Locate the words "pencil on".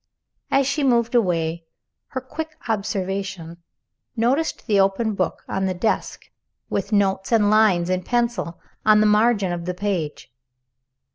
8.01-8.99